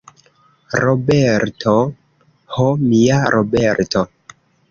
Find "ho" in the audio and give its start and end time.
2.55-2.65